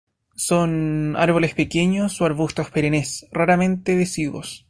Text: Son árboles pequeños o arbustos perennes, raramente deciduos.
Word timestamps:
Son 0.47 1.15
árboles 1.15 1.53
pequeños 1.53 2.21
o 2.21 2.25
arbustos 2.25 2.71
perennes, 2.71 3.27
raramente 3.31 3.95
deciduos. 3.95 4.59